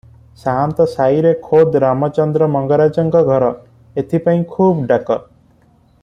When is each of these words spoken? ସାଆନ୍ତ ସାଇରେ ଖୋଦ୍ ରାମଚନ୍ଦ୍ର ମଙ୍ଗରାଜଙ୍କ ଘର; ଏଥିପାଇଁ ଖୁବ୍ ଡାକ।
ସାଆନ୍ତ 0.43 0.85
ସାଇରେ 0.93 1.33
ଖୋଦ୍ 1.49 1.77
ରାମଚନ୍ଦ୍ର 1.83 2.47
ମଙ୍ଗରାଜଙ୍କ 2.55 3.21
ଘର; 3.31 3.51
ଏଥିପାଇଁ 4.03 4.41
ଖୁବ୍ 4.57 4.83
ଡାକ। 4.93 5.23